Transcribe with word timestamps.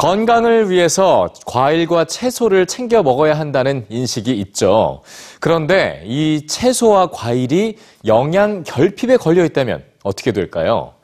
건강을 0.00 0.70
위해서 0.70 1.28
과일과 1.44 2.06
채소를 2.06 2.64
챙겨 2.64 3.02
먹어야 3.02 3.38
한다는 3.38 3.84
인식이 3.90 4.32
있죠. 4.40 5.02
그런데 5.40 6.02
이 6.06 6.46
채소와 6.48 7.10
과일이 7.10 7.76
영양 8.06 8.62
결핍에 8.62 9.18
걸려 9.18 9.44
있다면 9.44 9.84
어떻게 10.02 10.32
될까요? 10.32 10.94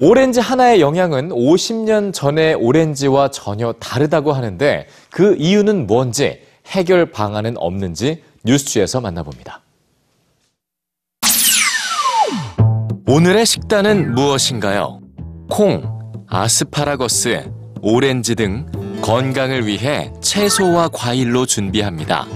오렌지 0.00 0.40
하나의 0.40 0.80
영양은 0.80 1.28
50년 1.28 2.12
전의 2.12 2.56
오렌지와 2.56 3.30
전혀 3.30 3.72
다르다고 3.74 4.32
하는데 4.32 4.88
그 5.10 5.36
이유는 5.38 5.86
뭔지 5.86 6.40
해결 6.66 7.12
방안은 7.12 7.54
없는지 7.58 8.24
뉴스지에서 8.44 9.00
만나봅니다. 9.00 9.60
오늘의 13.06 13.46
식단은 13.46 14.16
무엇인가요? 14.16 15.00
콩, 15.48 16.26
아스파라거스, 16.26 17.61
오렌지 17.84 18.36
등 18.36 18.64
건강을 19.02 19.66
위해 19.66 20.12
채소와 20.20 20.88
과일로 20.92 21.46
준비합니다. 21.46 22.26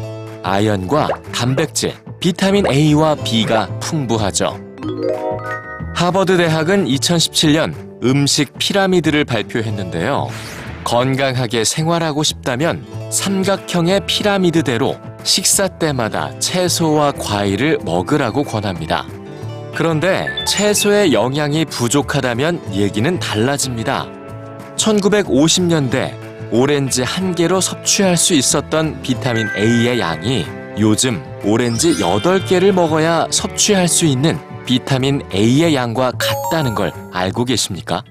아연과 0.42 1.08
단백질, 1.32 1.94
비타민 2.18 2.66
A와 2.66 3.14
B가 3.14 3.68
풍부하죠. 3.78 4.58
하버드 5.94 6.36
대학은 6.36 6.86
2017년 6.86 8.02
음식 8.02 8.58
피라미드를 8.58 9.24
발표했는데요. 9.24 10.28
건강하게 10.82 11.62
생활하고 11.62 12.24
싶다면 12.24 12.84
삼각형의 13.10 14.00
피라미드대로 14.06 14.96
식사 15.22 15.68
때마다 15.68 16.36
채소와 16.40 17.12
과일을 17.12 17.78
먹으라고 17.84 18.42
권합니다. 18.42 19.06
그런데 19.76 20.26
채소의 20.44 21.12
영양이 21.12 21.64
부족하다면 21.64 22.74
얘기는 22.74 23.18
달라집니다. 23.20 24.06
1950년대 24.86 26.52
오렌지 26.52 27.02
한 27.02 27.34
개로 27.34 27.60
섭취할 27.60 28.16
수 28.16 28.34
있었던 28.34 29.02
비타민 29.02 29.48
A의 29.56 29.98
양이 29.98 30.46
요즘 30.78 31.22
오렌지 31.44 31.94
8개를 31.96 32.72
먹어야 32.72 33.26
섭취할 33.30 33.88
수 33.88 34.06
있는 34.06 34.38
비타민 34.64 35.22
A의 35.34 35.74
양과 35.74 36.12
같다는 36.12 36.74
걸 36.74 36.92
알고 37.12 37.46
계십니까? 37.46 38.04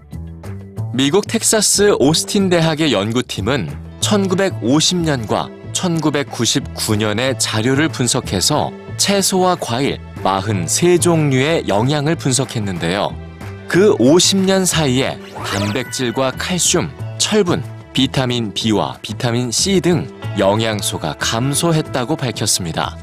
미국 0.94 1.28
텍사스 1.28 1.96
오스틴 2.00 2.50
대학의 2.50 2.92
연구팀은 2.92 3.70
1950년과 4.02 5.74
1999년의 5.74 7.36
자료를 7.38 7.90
분석해서 7.90 8.72
채소와 8.98 9.56
과일 9.60 10.00
43종류의 10.24 11.68
영양을 11.68 12.16
분석했는데요. 12.16 13.25
그 13.68 13.96
50년 13.98 14.66
사이에 14.66 15.18
단백질과 15.46 16.32
칼슘, 16.38 16.92
철분, 17.18 17.64
비타민 17.94 18.54
B와 18.54 18.98
비타민 19.02 19.52
C 19.52 19.82
등 19.82 20.08
영양소가 20.38 21.16
감소했다고 21.18 22.16
밝혔습니다. 22.16 22.98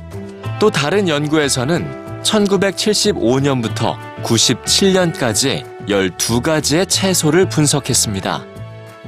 또 0.61 0.71
다른 0.71 1.09
연구에서는 1.09 2.23
1975년부터 2.23 3.97
97년까지 4.23 5.65
12가지의 5.89 6.89
채소를 6.89 7.49
분석했습니다. 7.49 8.45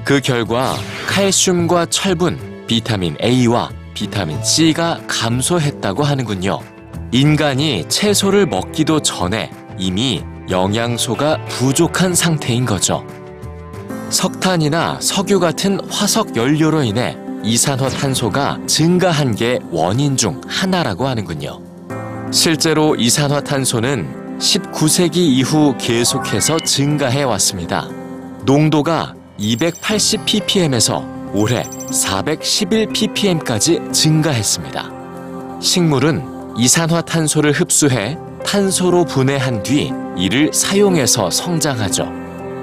그 0.05 0.21
결과 0.21 0.75
칼슘과 1.07 1.87
철분, 1.87 2.65
비타민 2.67 3.17
A와 3.23 3.71
비타민 3.95 4.43
C가 4.43 5.01
감소했다고 5.07 6.03
하는군요. 6.03 6.61
인간이 7.13 7.89
채소를 7.89 8.47
먹기도 8.47 9.01
전에 9.01 9.51
이미 9.79 10.25
영양소가 10.49 11.45
부족한 11.47 12.15
상태인 12.15 12.67
거죠. 12.67 13.05
석탄이나 14.11 14.99
석유 15.01 15.41
같은 15.41 15.81
화석 15.91 16.37
연료로 16.37 16.83
인해 16.83 17.17
이산화탄소가 17.43 18.59
증가한 18.67 19.35
게 19.35 19.59
원인 19.71 20.15
중 20.17 20.41
하나라고 20.47 21.07
하는군요. 21.07 21.61
실제로 22.31 22.95
이산화탄소는 22.97 24.39
19세기 24.39 25.17
이후 25.17 25.75
계속해서 25.79 26.59
증가해 26.61 27.23
왔습니다. 27.23 27.89
농도가 28.45 29.15
280ppm에서 29.39 31.03
올해 31.35 31.63
411ppm까지 31.63 33.93
증가했습니다. 33.93 34.91
식물은 35.61 36.55
이산화탄소를 36.57 37.53
흡수해 37.53 38.17
탄소로 38.45 39.05
분해한 39.05 39.63
뒤 39.63 39.93
이를 40.17 40.53
사용해서 40.53 41.31
성장하죠. 41.31 42.11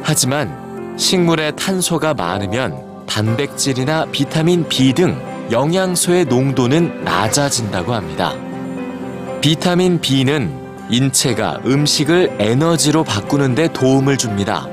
하지만 0.03 0.95
식물에 0.97 1.51
탄소가 1.51 2.13
많으면 2.13 3.05
단백질이나 3.07 4.05
비타민 4.11 4.67
B 4.67 4.93
등 4.93 5.19
영양소의 5.51 6.25
농도는 6.25 7.03
낮아진다고 7.03 7.93
합니다. 7.93 8.33
비타민 9.41 9.99
B는 9.99 10.61
인체가 10.89 11.59
음식을 11.65 12.37
에너지로 12.39 13.03
바꾸는데 13.03 13.73
도움을 13.73 14.17
줍니다. 14.17 14.67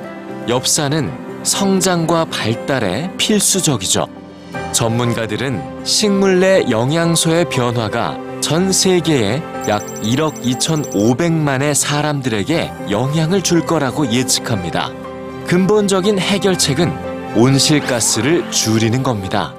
엽산은 0.48 1.10
성장과 1.42 2.26
발달에 2.26 3.10
필수적이죠. 3.16 4.06
전문가들은 4.72 5.84
식물 5.84 6.40
내 6.40 6.64
영양소의 6.70 7.46
변화가 7.46 8.28
전 8.41 8.72
세계에 8.72 9.43
약 9.69 9.84
1억 10.03 10.43
2,500만의 10.43 11.75
사람들에게 11.75 12.72
영향을 12.91 13.43
줄 13.43 13.66
거라고 13.66 14.10
예측합니다. 14.10 14.91
근본적인 15.47 16.19
해결책은 16.19 17.34
온실가스를 17.37 18.50
줄이는 18.50 19.03
겁니다. 19.03 19.54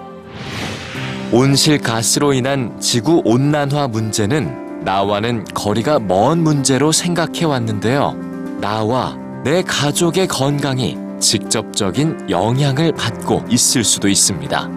온실가스로 1.31 2.34
인한 2.34 2.79
지구 2.79 3.22
온난화 3.25 3.90
문제는 3.90 4.84
나와는 4.84 5.46
거리가 5.53 6.00
먼 6.00 6.40
문제로 6.40 6.91
생각해 6.91 7.46
왔는데요. 7.46 8.16
나와 8.59 9.16
내 9.44 9.61
가족의 9.61 10.28
건강이 10.28 10.97
직접적인 11.19 12.29
영향을 12.29 12.94
받고 12.94 13.46
있을 13.50 13.84
수도 13.84 14.07
있습니다. 14.07 14.69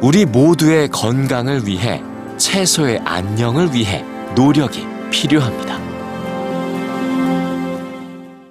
우리 0.00 0.24
모두의 0.24 0.88
건강을 0.88 1.66
위해 1.66 2.02
채소의 2.40 3.02
안녕을 3.04 3.74
위해 3.74 4.02
노력이 4.34 4.86
필요합니다. 5.10 5.89